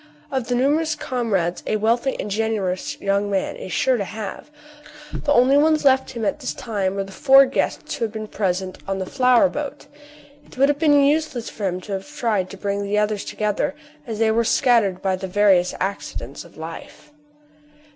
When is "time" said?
6.55-6.95